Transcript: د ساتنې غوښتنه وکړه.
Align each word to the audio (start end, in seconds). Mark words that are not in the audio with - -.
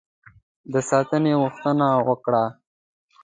د 0.71 0.73
ساتنې 0.89 1.33
غوښتنه 1.41 1.87
وکړه. 2.07 2.43